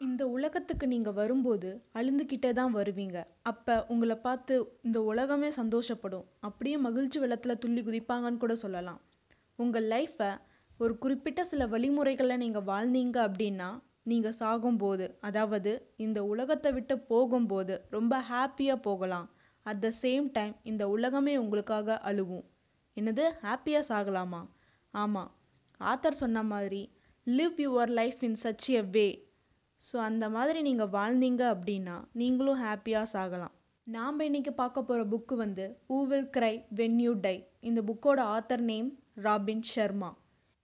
[0.00, 3.18] இந்த உலகத்துக்கு நீங்கள் வரும்போது அழுந்துக்கிட்டே தான் வருவீங்க.
[3.42, 6.24] அப்போ உங்களை பார்த்து இந்த உலகமே சந்தோஷப்படும்.
[6.40, 9.00] அப்படியே மகிழ்ச்சி வெள்ளத்தில் துள்ளி குதிப்பாங்கன்னு கூட சொல்லலாம்.
[9.58, 10.30] உங்கள் லைஃப்பை
[10.80, 13.68] ஒரு குறிப்பிட்ட சில வழிமுறைகளை நீங்கள் வாழ்ந்தீங்க அப்படின்னா
[14.10, 19.28] நீங்கள் சாகும்போது அதாவது இந்த உலகத்தை விட்டு போகும்போது ரொம்ப ஹாப்பியாக போகலாம்.
[19.66, 22.44] அட் த சேம் டைம் இந்த உலகமே உங்களுக்காக அழுவும்
[22.96, 23.24] என்னது?
[23.44, 24.42] ஹாப்பியாக சாகலாமா?
[24.94, 25.30] ஆமாம்
[25.80, 26.82] ஆத்தர் சொன்ன மாதிரி
[27.26, 29.06] live your life in such a way
[29.86, 33.54] so அந்த மாதிரி நீங்கள் வாழ்ந்தீங்க அப்படின்னா நீங்களும் ஹாப்பியாக சாகலாம்.
[33.86, 37.36] நாம் இன்றைக்கி பார்க்க போகிற புக்கு வந்து who will cry when you die
[37.68, 38.88] இந்த புக்கோட ஆத்தர் நேம்
[39.26, 40.10] ராபின் ஷர்மா.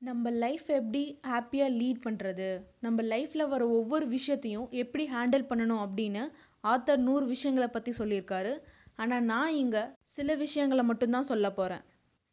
[0.02, 2.48] நம்ம லைஃப் எப்படி ஹாப்பியாக லீட் பண்ணுறது
[2.84, 6.23] நம்ம லைஃப்பில் வர ஒவ்வொரு விஷயத்தையும் எப்படி ஹேண்டில் பண்ணணும் அப்படின்னு
[6.64, 8.55] ஆத்தர் நூறு விஷயங்களை பற்றி சொல்லியிருக்காரு.
[9.02, 9.83] ஆனால் நான் இங்கே
[10.14, 11.84] சில விஷயங்களை மட்டும்தான் சொல்ல போகிறேன்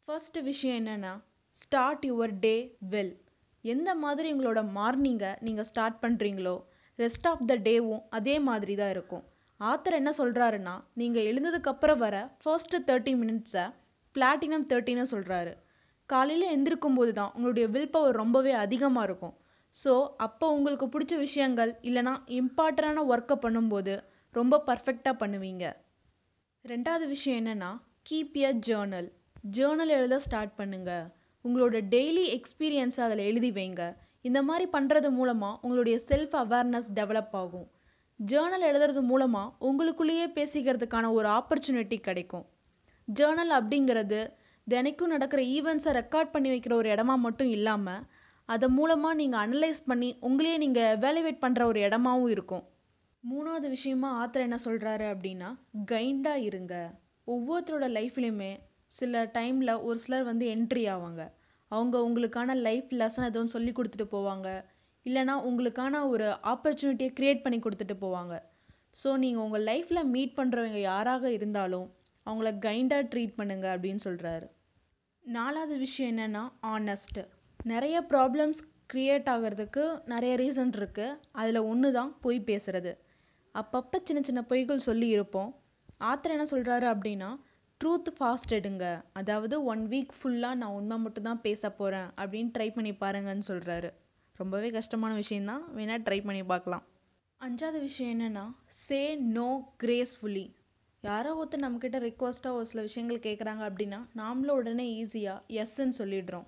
[0.08, 1.12] ஃபர்ஸ்ட் விஷயம் என்னென்னா
[1.54, 2.56] ஸ்டார்ட் யுவர் டே
[2.92, 3.14] வெல்
[3.64, 6.56] எந்த மாதிரி உங்களோட மார்னிங்கை நீங்கள் ஸ்டார்ட் பண்ணுறீங்களோ
[6.98, 9.24] ரெஸ்ட் ஆஃப் த டேவும் அதே மாதிரி தான் இருக்கும்.
[9.60, 13.64] ஆத்தர் என்ன சொல்கிறாருன்னா நீங்கள் எழுந்ததுக்கப்புறம் வர ஃபர்ஸ்ட்டு தேர்ட்டி மினிட்ஸை
[14.16, 15.52] பிளாட்டினம் தேர்ட்டின்னு சொல்கிறாரு
[16.10, 19.34] காலையில் எந்திருக்கும் போது தான் உங்களுடைய வில் பவர் ரொம்பவே அதிகமாக இருக்கும்.
[19.74, 19.92] ஸோ
[20.26, 23.94] அப்போ உங்களுக்கு பிடிச்ச விஷயங்கள் இல்லைனா இம்பார்ட்டண்டான ஒர்க்கை பண்ணும்போது
[24.34, 25.64] ரொம்ப பர்ஃபெக்டாக பண்ணுவீங்க.
[26.64, 27.70] ரெண்டாவது விஷயம் என்னென்னா
[28.08, 29.08] கீப் எ ஜேர்னல்
[29.56, 31.06] ஜேர்னல் எழுத ஸ்டார்ட் பண்ணுங்கள்
[31.44, 33.82] உங்களோட டெய்லி எக்ஸ்பீரியன்ஸை அதில் எழுதி வைங்க.
[34.24, 37.66] இந்த மாதிரி பண்ணுறது மூலமாக உங்களுடைய செல்ஃப் அவேர்னஸ் டெவலப் ஆகும்.
[38.20, 42.46] ஜேர்னல் எழுதுறது மூலமாக உங்களுக்குள்ளேயே பேசிக்கிறதுக்கான ஒரு ஆப்பர்ச்சுனிட்டி கிடைக்கும்.
[43.08, 44.20] ஜேர்னல் அப்படிங்கிறது
[44.66, 48.02] தினைக்கும் நடக்கிற ஈவெண்ட்ஸை ரெக்கார்ட் பண்ணி வைக்கிற ஒரு இடமா மட்டும் இல்லாமல்
[48.44, 52.64] அதை மூலமாக நீங்கள் அனலைஸ் பண்ணி உங்களையே நீங்கள் வேலிவேட் பண்ணுற ஒரு இடமாவும் இருக்கும்.
[53.24, 55.48] மூணாவது விஷயமா ஆத்தர் என்ன சொல்கிறாரு அப்படின்னா
[55.92, 56.74] கைண்டாக இருங்க.
[57.26, 58.52] ஒவ்வொருத்தரோட லைஃப்லேயுமே
[58.98, 61.22] சில டைமில் ஒரு சிலர் வந்து என்ட்ரி ஆவாங்க.
[61.70, 64.48] அவங்க உங்களுக்கான லைஃப் லெசன் எதுவும் சொல்லி கொடுத்துட்டு போவாங்க.
[65.06, 68.34] இல்லைனா உங்களுக்கான ஒரு ஆப்பர்ச்சுனிட்டியை க்ரியேட் பண்ணி கொடுத்துட்டு போவாங்க.
[69.00, 71.88] ஸோ நீங்கள் உங்கள் லைஃப்பில் மீட் பண்ணுறவங்க யாராக இருந்தாலும்
[72.26, 74.46] அவங்கள கைண்டாக ட்ரீட் பண்ணுங்க அப்படின்னு சொல்கிறாரு
[75.24, 76.42] நாலாவது விஷயம் என்னென்னா
[76.74, 77.22] ஆனஸ்ட்டு
[77.60, 78.60] நிறைய ப்ராப்ளம்ஸ்
[78.92, 82.92] க்ரியேட் ஆகிறதுக்கு நிறைய ரீசன் இருக்குது அதில் ஒன்று தான் பொய் பேசுகிறது
[83.54, 85.50] அப்பப்போ சின்ன சின்ன பொய்கள் சொல்லி இருப்போம்.
[86.10, 87.30] ஆத்தர் என்ன சொல்கிறாரு அப்படின்னா
[87.80, 88.84] ட்ரூத் ஃபாஸ்ட் எடுங்க.
[89.18, 93.90] அதாவது ஒன் வீக் ஃபுல்லாக நான் உண்மை மட்டும் தான் பேச போகிறேன் அப்படின்னு ட்ரை பண்ணி பாருங்கன்னு சொல்கிறாரு
[94.40, 96.84] ரொம்பவே கஷ்டமான விஷயந்தான் வேணால் ட்ரை பண்ணி பார்க்கலாம்.
[97.40, 98.44] அஞ்சாவது விஷயம் என்னென்னா
[98.84, 99.00] சே
[99.36, 99.48] நோ
[99.82, 100.44] கிரேஸ்ஃபுல்லி
[101.04, 106.46] யாரோ ஒருத்தர் நம்மக்கிட்ட ரிக்வஸ்ட்டாக ஒரு சில விஷயங்கள் கேட்குறாங்க அப்படின்னா நாமளும் உடனே ஈஸியாக எஸ்ன்னு சொல்லிடுறோம்.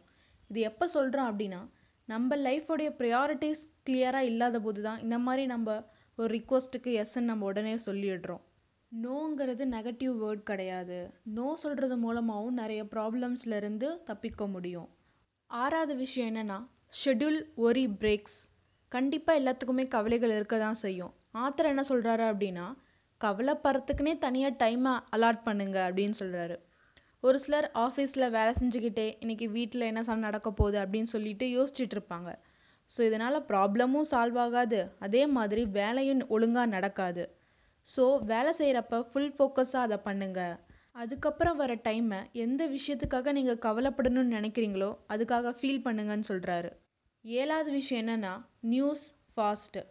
[0.50, 1.60] இது எப்போ சொல்கிறோம் அப்படின்னா
[2.08, 5.68] நம்ம லைஃபோடைய ப்ரையாரிட்டிஸ் கிளியராக இல்லாத போது தான் இந்த மாதிரி நம்ம
[6.18, 8.42] ஒரு ரிக்வஸ்ட்டுக்கு எஸ்ன்னு நம்ம உடனே சொல்லிடுறோம்.
[8.92, 10.96] நோங்கிறது நெகட்டிவ் வேர்ட் கிடையாது.
[11.36, 14.88] நோ சொல்கிறது மூலமாகவும் நிறைய ப்ராப்ளம்ஸ்லேருந்து தப்பிக்க முடியும்.
[15.50, 16.58] ஆறாவது விஷயம் என்னென்னா
[17.00, 18.38] ஷெட்யூல் ஒரி பிரேக்ஸ்
[18.92, 21.12] கண்டிப்பாக எல்லாத்துக்குமே கவலைகள் இருக்க தான் செய்யும்.
[21.44, 22.66] ஆத்தர் என்ன சொல்கிறாரு அப்படின்னா
[23.20, 26.56] கவலைப்படுறதுக்குனே தனியாக டைமை அலாட் பண்ணுங்க அப்படின்னு சொல்கிறாரு
[27.22, 32.30] ஒரு சிலர் ஆஃபீஸில் வேலை செஞ்சுக்கிட்டே இன்றைக்கி வீட்டில் என்ன சார் நடக்க போகுது அப்படின்னு சொல்லிட்டு யோசிச்சுட்டு இருப்பாங்க.
[32.90, 34.80] ஸோ இதனால் ப்ராப்ளமும் சால்வ் ஆகாது.
[35.06, 37.24] அதே மாதிரி வேலையும் ஒழுங்காக நடக்காது.
[37.90, 40.56] ஸோ வேலை செய்கிறப்ப ஃபுல் ஃபோக்கஸாக அதை பண்ணுங்கள்
[40.96, 46.70] அதுக்கப்புறம் வர டைமை எந்த விஷயத்துக்காக நீங்கள் கவலைப்படணும்னு நினைக்கிறீங்களோ அதுக்காக ஃபீல் பண்ணுங்கன்னு சொல்கிறாரு
[47.24, 48.34] ஏழாவது விஷயம் என்னென்னா
[48.64, 49.82] நியூஸ் ஃபாஸ்ட்டு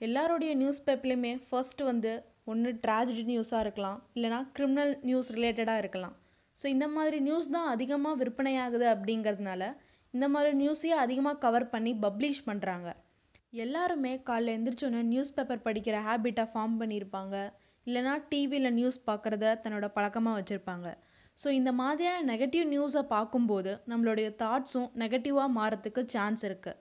[0.00, 2.12] எல்லாருடைய நியூஸ் பேப்பர்லேயுமே ஃபஸ்ட்டு வந்து
[2.44, 6.14] ஒன்று ட்ராஜடி நியூஸாக இருக்கலாம் இல்லைனா கிரிமினல் நியூஸ் ரிலேட்டடாக இருக்கலாம்.
[6.56, 9.62] ஸோ இந்த மாதிரி நியூஸ் தான் அதிகமாக விற்பனையாகுது அப்படிங்கிறதுனால
[10.14, 12.88] இந்த மாதிரி நியூஸையே அதிகமாக கவர் பண்ணி பப்ளிஷ் பண்ணுறாங்க
[13.62, 17.34] எல்லாருமே காலைல எழுந்திரிச்சோன்னே நியூஸ் பேப்பர் படிக்கிற ஹேபிட்டை ஃபார்ம் பண்ணியிருப்பாங்க
[17.86, 20.86] இல்லைனா டிவியில் நியூஸ் பார்க்குறத தன்னோட பழக்கமாக வச்சுருப்பாங்க.
[21.38, 26.80] ஸோ இந்த மாதிரியான நெகட்டிவ் நியூஸை பார்க்கும்போது நம்மளுடைய தாட்ஸும் நெகட்டிவாக மாறத்துக்கு சான்ஸ் இருக்குது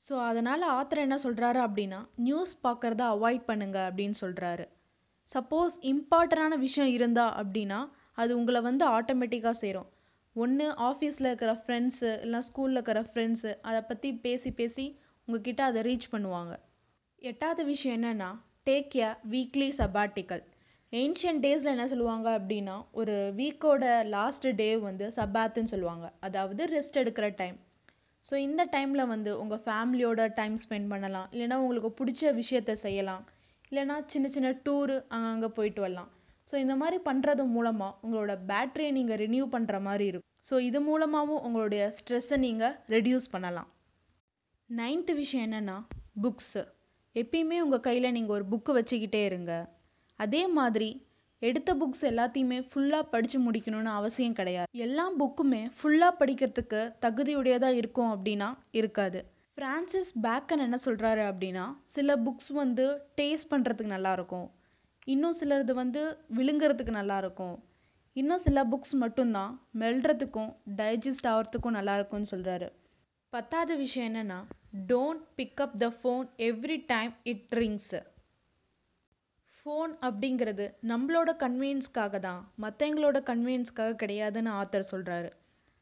[0.00, 4.66] ஸோ அதனால் ஆத்தர் என்ன சொல்கிறாரு அப்படின்னா நியூஸ் பார்க்குறத அவாய்ட் பண்ணுங்க அப்படின்னு சொல்கிறாரு
[5.28, 7.80] சப்போஸ் இம்பார்ட்டண்டான விஷயம் இருந்தால் அப்படின்னா
[8.22, 9.88] அது உங்களை வந்து ஆட்டோமேட்டிக்காக சேரும்.
[10.36, 14.84] ஒன்று ஆஃபீஸில் இருக்கிற ஃப்ரெண்ட்ஸு இல்லைனா ஸ்கூலில் இருக்கிற ஃப்ரெண்ட்ஸு அதை பற்றி பேசி பேசி
[15.28, 16.54] உங்ககிட்ட அதை ரீச் பண்ணுவாங்க.
[17.22, 18.30] எட்டாவது விஷயம் என்னென்னா
[18.68, 20.42] take a weekly sabbatical
[20.92, 23.84] ancient டேஸில் என்ன சொல்லுவாங்க அப்படின்னா ஒரு வீக்கோட
[24.16, 26.06] லாஸ்ட் டே வந்து சபாத்துன்னு சொல்லுவாங்க.
[26.26, 27.56] அதாவது ரெஸ்ட் எடுக்கிற டைம்
[28.24, 31.26] ஸோ இந்த டைமில் வந்து உங்கள் ஃபேமிலியோட டைம் ஸ்பெண்ட் பண்ணலாம்.
[31.34, 33.24] இல்லைனா உங்களுக்கு பிடிச்ச விஷயத்த செய்யலாம்.
[33.70, 36.10] இல்லைனா சின்ன சின்ன டூரு அங்கங்கே போயிட்டு வரலாம்.
[36.48, 40.32] ஸோ இந்த மாதிரி பண்ணுறது மூலமாக உங்களோட பேட்டரியை நீங்கள் ரினியூ பண்ணுற மாதிரி இருக்கும்.
[40.48, 43.68] ஸோ இது மூலமாகவும் உங்களுடைய ஸ்ட்ரெஸ்ஸை நீங்கள் ரெடியூஸ் பண்ணலாம்.
[44.70, 45.74] நைன்த்து விஷயம் என்னென்னா
[46.22, 46.62] புக்ஸு
[47.16, 49.52] எப்பயுமே உங்கள் கையில் நீங்கள் ஒரு புக்கு வச்சுக்கிட்டே இருங்க.
[50.18, 50.88] அதே மாதிரி
[51.42, 54.68] எடுத்த புக்ஸ் எல்லாத்தையுமே ஃபுல்லாக படித்து முடிக்கணும்னு அவசியம் கிடையாது.
[54.76, 59.20] எல்லா புக்குமே ஃபுல்லாக படிக்கிறதுக்கு தகுதியுடையதாக இருக்கும் அப்படின்னா இருக்காது.
[59.58, 62.86] ஃப்ரான்சிஸ் பேக்கன் என்ன சொல்கிறாரு அப்படின்னா சில புக்ஸ் வந்து
[63.20, 64.48] டேஸ்ட் பண்ணுறதுக்கு நல்லாயிருக்கும்
[65.06, 66.02] இன்னும் சிலது வந்து
[66.34, 67.56] விழுங்குறதுக்கு நல்லாயிருக்கும்
[68.16, 72.68] இன்னும் சில புக்ஸ் மட்டும்தான் மெல்றதுக்கும் டைஜஸ்ட் ஆகிறதுக்கும் நல்லாயிருக்கும்னு சொல்கிறாரு
[73.32, 74.38] பத்தாவது விஷயம் என்னென்னா
[74.72, 78.00] don't pick up the phone every time it rings
[79.56, 82.42] phone அப்படிங்கிறது நம்மளோட கன்வீனியன்ஸ்க்காக தான்.
[82.64, 85.30] மற்றவங்களோட கன்வீனியன்ஸ்க்காக கிடையாதுன்னு ஆத்தர் சொல்கிறாரு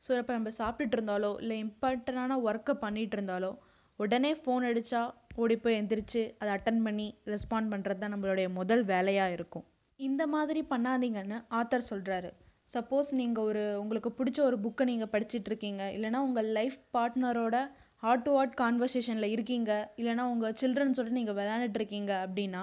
[0.03, 3.51] ஸோ இப்போ நம்ம சாப்பிட்டுட்டு இருந்தாலோ இல்லை இம்பார்ட்டண்டான ஒர்க்கை பண்ணிகிட்டு இருந்தாலோ
[3.99, 5.03] உடனே ஃபோன் அடித்தா
[5.35, 9.65] ஓடி போய் எந்திரிச்சு அதை அட்டன் பண்ணி ரெஸ்பாண்ட் பண்ணுறது தான் நம்மளுடைய முதல் வேலையாக இருக்கும்.
[10.01, 12.31] இந்த மாதிரி பண்ணாதீங்கன்னு ஆத்தர் சொல்கிறாரு
[12.75, 17.57] சப்போஸ் நீங்கள் ஒரு உங்களுக்கு பிடிச்ச ஒரு புக்கை நீங்கள் படிச்சுட்ருக்கீங்க இல்லைனா உங்கள் லைஃப் பார்ட்னரோட
[18.05, 19.71] ஹார்ட் டு ஹார்ட் கான்வர்சேஷனில் இருக்கீங்க.
[20.01, 22.63] இல்லைனா உங்கள் சில்ட்ரன்ஸோட நீங்கள் விளையாண்டுட்டு இருக்கீங்க அப்படின்னா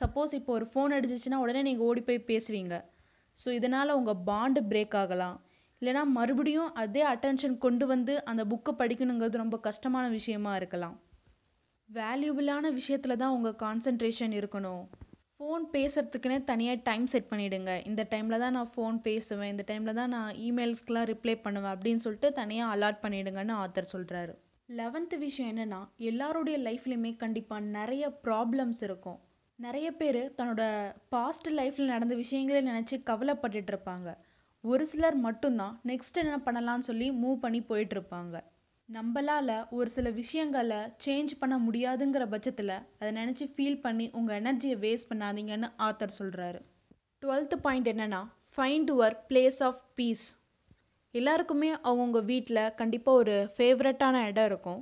[0.00, 2.74] சப்போஸ் இப்போ ஒரு ஃபோன் அடிச்சிச்சுன்னா உடனே நீங்கள் ஓடி போய் பேசுவீங்க.
[3.36, 5.36] ஸோ இதனால் உங்கள் பாண்டு பிரேக் ஆகலாம்.
[5.80, 10.96] இல்லைனா மறுபடியும் அதே அட்டென்ஷன் கொண்டு வந்து அந்த புக்கை படிக்கணுங்கிறது ரொம்ப கஷ்டமான விஷயமா இருக்கலாம்.
[11.88, 14.84] வேல்யூபிளான விஷயத்தில் தான் உங்கள் கான்சன்ட்ரேஷன் இருக்கணும்.
[15.36, 19.50] ஃபோன் பேசுகிறதுக்குனே தனியாக டைம் செட் பண்ணிவிடுங்க இந்த டைமில் தான் நான் ஃபோன் பேசுவேன்.
[19.54, 24.34] இந்த டைமில் தான் நான் இமெயில்ஸ்க்கெலாம் ரிப்ளை பண்ணுவேன் அப்படின்னு சொல்லிட்டு தனியாக அலாட் பண்ணிவிடுங்கன்னு ஆத்தர் சொல்கிறாரு
[24.78, 29.20] லெவன்த்து விஷயம் என்னென்னா எல்லாருடைய லைஃப்லையுமே கண்டிப்பாக நிறைய ப்ராப்ளம்ஸ் இருக்கும்.
[29.56, 34.16] நிறைய பேர் தன்னோட பாஸ்ட் லைஃப்பில் நடந்த விஷயங்களே நினச்சி கவலைப்பட்டுட்டு இருப்பாங்க.
[34.60, 38.44] ஒரு சிலர் மட்டும்தான் நெக்ஸ்ட் என்ன பண்ணலாம்னு சொல்லி மூவ் பண்ணி போயிட்டுருப்பாங்க
[38.88, 45.10] நம்மளால் ஒரு சில விஷயங்களை சேஞ்ச் பண்ண முடியாதுங்கிற பட்சத்தில் அதை நினச்சி ஃபீல் பண்ணி உங்கள் எனர்ஜியை வேஸ்ட்
[45.12, 46.60] பண்ணாதீங்கன்னு ஆத்தர் சொல்கிறாரு
[47.22, 48.22] டுவெல்த்து பாயிண்ட் என்னென்னா
[48.56, 50.26] find your place of peace
[51.14, 54.80] எல்லாருக்குமே அவங்கவுங்க வீட்டில் கண்டிப்பாக ஒரு ஃபேவரட்டான இடம் இருக்கும்.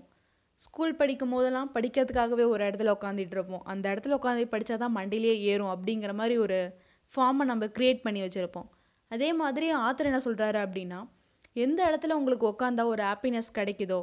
[0.60, 3.64] ஸ்கூல் படிக்கும் போதெல்லாம் படிக்கிறதுக்காகவே ஒரு இடத்துல உட்காந்துட்டு இருப்போம்.
[3.72, 6.58] அந்த இடத்துல உட்காந்து படித்தா தான் மண்டிலே ஏறும் அப்படிங்கிற மாதிரி ஒரு
[7.12, 8.68] ஃபார்மை நம்ம க்ரியேட் பண்ணி வச்சுருப்போம்.
[9.10, 10.98] அதே மாதிரி ஆத்தர் என்ன சொல்கிறாரு அப்படின்னா
[11.56, 14.00] எந்த இடத்துல உங்களுக்கு உட்காந்தா ஒரு ஹாப்பினஸ் கிடைக்குதோ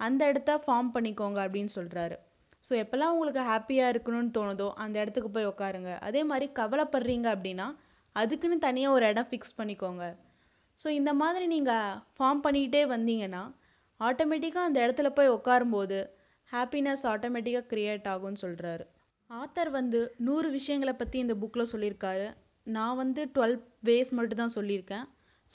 [0.00, 2.16] அந்த இடத்த ஃபார்ம் பண்ணிக்கோங்க அப்படின்னு சொல்கிறாரு
[2.64, 7.66] ஸோ எப்போல்லாம் உங்களுக்கு ஹாப்பியாக இருக்கணும்னு தோணுதோ அந்த இடத்துக்கு போய் உட்காருங்க அதே மாதிரி கவலைப்படுறீங்க அப்படின்னா
[8.16, 10.04] அதுக்குன்னு தனியாக ஒரு இடம் ஃபிக்ஸ் பண்ணிக்கோங்க.
[10.82, 13.54] ஸோ இந்த மாதிரி நீங்கள் ஃபார்ம் பண்ணிக்கிட்டே வந்தீங்கன்னா
[14.00, 16.06] ஆட்டோமேட்டிக்காக அந்த இடத்துல போய் உட்காரும்போது
[16.52, 18.84] ஹாப்பினஸ் ஆட்டோமேட்டிக்காக க்ரியேட் ஆகும்னு சொல்கிறாரு
[19.30, 22.34] ஆத்தர் வந்து நூறு விஷயங்களை பற்றி இந்த புக்கில் சொல்லியிருக்காரு.
[22.62, 25.04] நான் வந்து டுவெல் வேஸ் மட்டும் தான் சொல்லியிருக்கேன்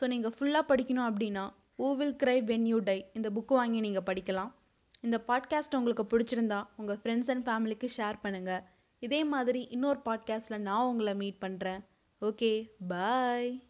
[0.02, 4.04] ஸோ நீங்கள் ஃபுல்லாக படிக்கணும் அப்படின்னா who will cry when you die இந்த புக்கு வாங்கி நீங்கள்
[4.04, 4.52] படிக்கலாம்.
[5.02, 8.62] இந்த பாட்காஸ்ட் உங்களுக்கு பிடிச்சிருந்தா உங்கள் ஃப்ரெண்ட்ஸ் அண்ட் ஃபேமிலிக்கு ஷேர் பண்ணுங்கள்
[9.00, 11.82] இதே மாதிரி இன்னொரு பாட்காஸ்ட்டில் நான் உங்களை மீட் பண்ணுறேன்
[12.22, 13.69] ஓகே பாய்